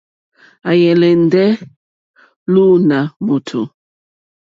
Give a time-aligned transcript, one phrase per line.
[0.69, 1.43] À álèndé
[2.53, 3.61] lùùná mòtò.